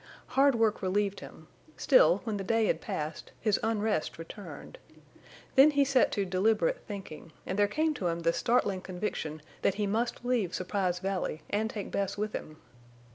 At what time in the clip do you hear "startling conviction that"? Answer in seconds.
8.33-9.75